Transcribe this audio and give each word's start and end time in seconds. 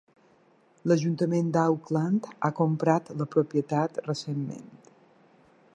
L'ajuntament 0.91 1.51
d'Auckland 1.57 2.25
ha 2.49 2.51
comprat 2.61 3.13
la 3.21 3.29
propietat 3.35 4.01
recentment. 4.09 4.67